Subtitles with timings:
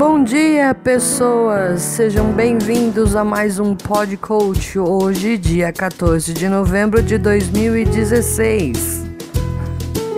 [0.00, 1.82] Bom dia, pessoas!
[1.82, 4.78] Sejam bem-vindos a mais um Pod Coach.
[4.78, 9.04] Hoje, dia 14 de novembro de 2016.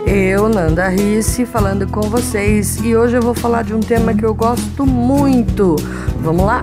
[0.06, 4.24] Eu, Nanda Risse, falando com vocês e hoje eu vou falar de um tema que
[4.24, 5.74] eu gosto muito.
[6.20, 6.62] Vamos lá?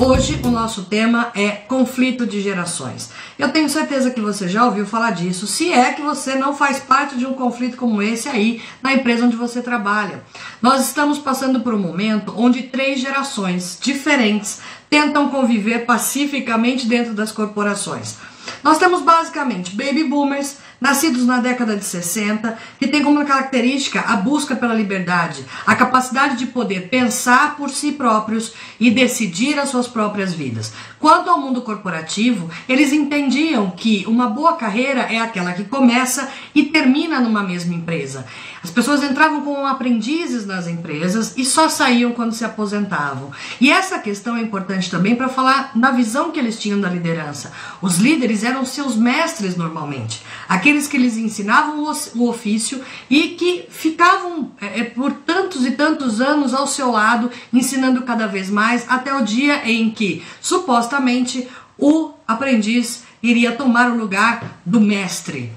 [0.00, 3.10] Hoje o nosso tema é conflito de gerações.
[3.38, 6.80] Eu tenho certeza que você já ouviu falar disso, se é que você não faz
[6.80, 10.24] parte de um conflito como esse aí na empresa onde você trabalha.
[10.60, 14.60] Nós estamos passando por um momento onde três gerações diferentes
[14.90, 18.16] tentam conviver pacificamente dentro das corporações.
[18.64, 24.16] Nós temos basicamente baby boomers, nascidos na década de 60, que tem como característica a
[24.16, 29.88] busca pela liberdade, a capacidade de poder pensar por si próprios e decidir as suas
[29.88, 30.72] próprias vidas.
[30.98, 36.64] Quanto ao mundo corporativo, eles entendiam que uma boa carreira é aquela que começa e
[36.64, 38.26] termina numa mesma empresa.
[38.62, 43.30] As pessoas entravam como aprendizes nas empresas e só saíam quando se aposentavam.
[43.60, 47.52] E essa questão é importante também para falar na visão que eles tinham da liderança.
[47.80, 51.84] Os líderes eram seus mestres normalmente, aqueles que eles ensinavam
[52.14, 57.30] o ofício e que ficavam é, é, por tantos e tantos anos ao seu lado,
[57.52, 63.96] ensinando cada vez mais, até o dia em que supostamente o aprendiz iria tomar o
[63.96, 65.52] lugar do mestre.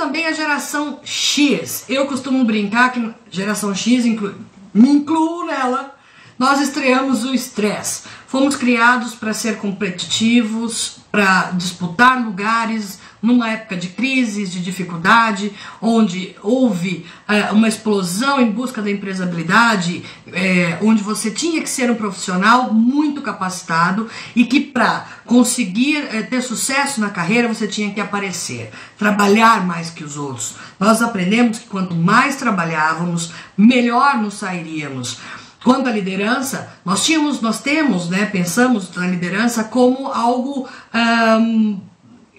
[0.00, 1.84] Também a geração X.
[1.86, 4.34] Eu costumo brincar que geração X, inclu
[4.72, 5.94] me incluo nela,
[6.38, 8.04] nós estreamos o estresse.
[8.26, 16.34] Fomos criados para ser competitivos, para disputar lugares numa época de crises, de dificuldade, onde
[16.42, 21.94] houve é, uma explosão em busca da empresabilidade, é, onde você tinha que ser um
[21.94, 28.00] profissional muito capacitado e que para conseguir é, ter sucesso na carreira você tinha que
[28.00, 30.54] aparecer, trabalhar mais que os outros.
[30.78, 35.18] Nós aprendemos que quanto mais trabalhávamos, melhor nos sairíamos.
[35.62, 40.66] Quanto à liderança, nós tínhamos, nós temos, né, pensamos na liderança como algo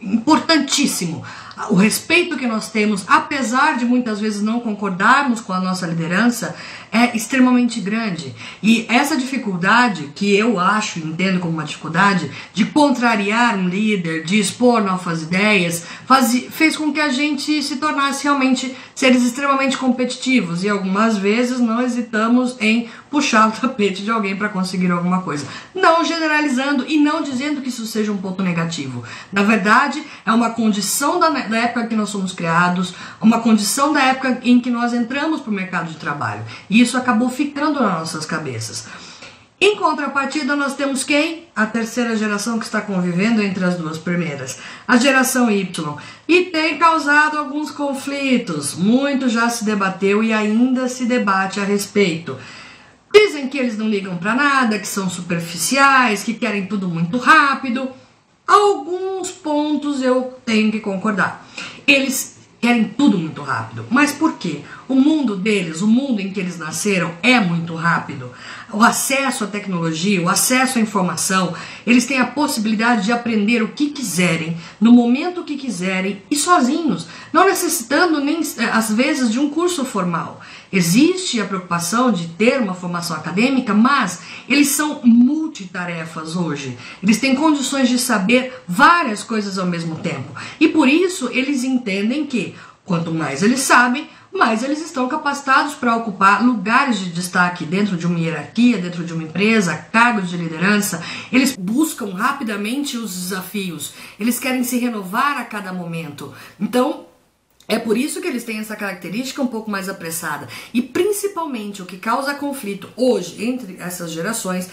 [0.02, 1.24] importantíssimo.
[1.70, 6.56] O respeito que nós temos, apesar de muitas vezes não concordarmos com a nossa liderança,
[6.92, 8.34] é extremamente grande.
[8.64, 14.40] E essa dificuldade, que eu acho, entendo como uma dificuldade, de contrariar um líder, de
[14.40, 20.64] expor novas ideias, faz, fez com que a gente se tornasse realmente seres extremamente competitivos.
[20.64, 25.46] E algumas vezes não hesitamos em puxar o tapete de alguém para conseguir alguma coisa.
[25.76, 29.04] Não generalizando e não dizendo que isso seja um ponto negativo.
[29.32, 34.02] Na verdade, é uma condição da, da época que nós somos criados, uma condição da
[34.02, 36.44] época em que nós entramos para o mercado de trabalho.
[36.70, 38.88] E isso acabou ficando nas nossas cabeças.
[39.64, 41.46] Em contrapartida, nós temos quem?
[41.56, 44.58] A terceira geração que está convivendo entre as duas primeiras,
[44.88, 45.98] a geração Y.
[46.28, 48.74] E tem causado alguns conflitos.
[48.74, 52.40] Muito já se debateu e ainda se debate a respeito.
[53.42, 57.90] Dizem que eles não ligam para nada, que são superficiais, que querem tudo muito rápido.
[58.46, 61.48] Alguns pontos eu tenho que concordar.
[61.88, 63.84] Eles querem tudo muito rápido.
[63.90, 64.62] Mas por quê?
[64.88, 68.30] O mundo deles, o mundo em que eles nasceram, é muito rápido.
[68.72, 71.56] O acesso à tecnologia, o acesso à informação,
[71.88, 77.08] eles têm a possibilidade de aprender o que quiserem, no momento que quiserem e sozinhos,
[77.34, 78.42] não necessitando nem
[78.72, 80.40] às vezes de um curso formal.
[80.72, 85.02] Existe a preocupação de ter uma formação acadêmica, mas eles são
[85.62, 86.78] multitarefas hoje.
[87.02, 90.34] Eles têm condições de saber várias coisas ao mesmo tempo.
[90.60, 95.96] E por isso eles entendem que quanto mais eles sabem, mais eles estão capacitados para
[95.96, 101.04] ocupar lugares de destaque dentro de uma hierarquia, dentro de uma empresa, cargos de liderança.
[101.32, 106.34] Eles buscam rapidamente os desafios, eles querem se renovar a cada momento.
[106.60, 107.06] Então,
[107.68, 110.48] é por isso que eles têm essa característica um pouco mais apressada.
[110.74, 114.70] E principalmente o que causa conflito hoje entre essas gerações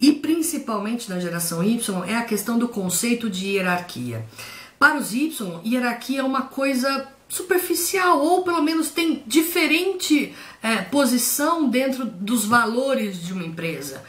[0.00, 4.24] e principalmente na geração Y é a questão do conceito de hierarquia.
[4.78, 11.68] Para os Y, hierarquia é uma coisa superficial ou pelo menos tem diferente é, posição
[11.68, 14.02] dentro dos valores de uma empresa.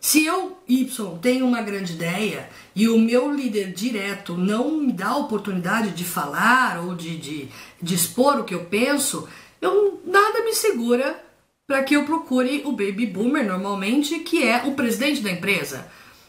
[0.00, 5.08] Se eu, Y, tenho uma grande ideia e o meu líder direto não me dá
[5.08, 7.48] a oportunidade de falar ou de, de,
[7.80, 9.28] de expor o que eu penso,
[9.60, 11.24] eu, nada me segura
[11.66, 15.86] para que eu procure o baby boomer normalmente, que é o presidente da empresa.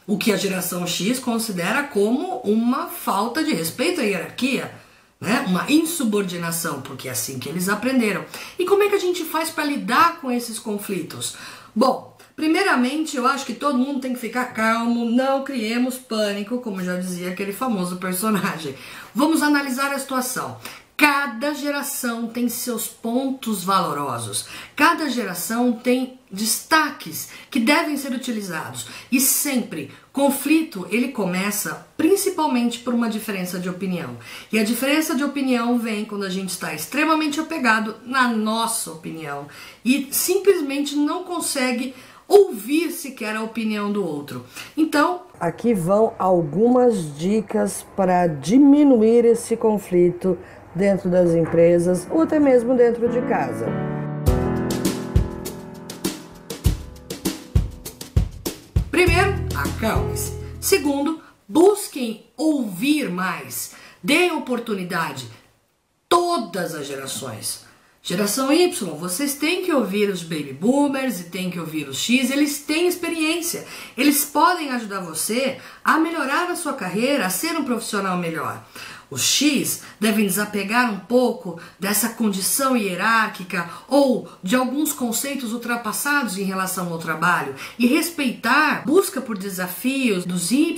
[0.08, 4.72] O que a geração X considera como uma falta de respeito à hierarquia,
[5.20, 5.46] né?
[5.48, 8.26] Uma insubordinação, porque é assim que eles aprenderam.
[8.58, 11.36] E como é que a gente faz para lidar com esses conflitos?
[11.76, 16.84] Bom, Primeiramente, eu acho que todo mundo tem que ficar calmo, não criemos pânico, como
[16.84, 18.76] já dizia aquele famoso personagem.
[19.16, 20.56] Vamos analisar a situação.
[20.98, 24.48] Cada geração tem seus pontos valorosos.
[24.76, 28.88] Cada geração tem destaques que devem ser utilizados.
[29.12, 34.18] E sempre, conflito, ele começa principalmente por uma diferença de opinião.
[34.52, 39.46] E a diferença de opinião vem quando a gente está extremamente apegado na nossa opinião
[39.86, 41.94] e simplesmente não consegue
[42.28, 44.46] ouvir sequer a opinião do outro.
[44.76, 50.38] Então, aqui vão algumas dicas para diminuir esse conflito
[50.78, 53.66] dentro das empresas ou até mesmo dentro de casa.
[58.90, 60.38] Primeiro, acalme-se.
[60.62, 63.74] Segundo, busquem ouvir mais.
[64.02, 65.28] Deem oportunidade.
[66.08, 67.67] Todas as gerações.
[68.02, 72.32] Geração Y, vocês têm que ouvir os baby boomers e têm que ouvir os X,
[72.32, 73.66] eles têm experiência.
[73.98, 78.64] Eles podem ajudar você a melhorar a sua carreira, a ser um profissional melhor.
[79.10, 86.44] Os X devem desapegar um pouco dessa condição hierárquica ou de alguns conceitos ultrapassados em
[86.44, 90.76] relação ao trabalho e respeitar busca por desafios dos Y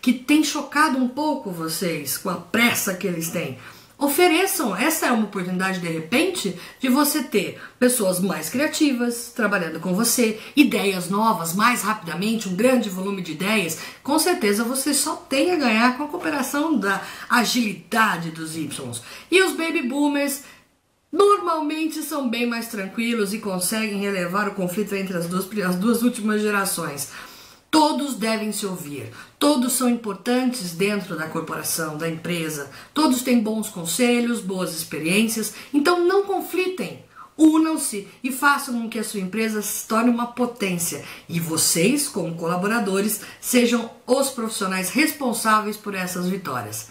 [0.00, 3.58] que tem chocado um pouco vocês com a pressa que eles têm.
[4.02, 9.94] Ofereçam, essa é uma oportunidade de repente de você ter pessoas mais criativas trabalhando com
[9.94, 13.78] você, ideias novas mais rapidamente, um grande volume de ideias.
[14.02, 17.00] Com certeza você só tem a ganhar com a cooperação da
[17.30, 19.00] agilidade dos Y.
[19.30, 20.42] E os baby boomers
[21.12, 26.02] normalmente são bem mais tranquilos e conseguem relevar o conflito entre as duas, as duas
[26.02, 27.08] últimas gerações.
[27.72, 33.70] Todos devem se ouvir, todos são importantes dentro da corporação, da empresa, todos têm bons
[33.70, 37.02] conselhos, boas experiências, então não conflitem.
[37.36, 41.02] Unam-se e façam com que a sua empresa se torne uma potência.
[41.26, 46.88] E vocês, como colaboradores, sejam os profissionais responsáveis por essas vitórias.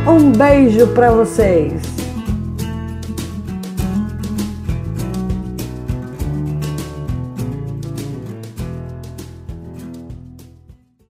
[0.07, 2.02] Um beijo para vocês!